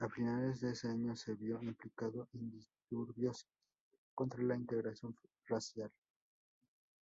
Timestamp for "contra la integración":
4.12-5.14